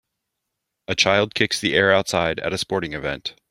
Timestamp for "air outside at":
1.75-2.53